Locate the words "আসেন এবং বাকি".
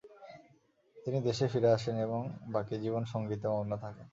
1.71-2.75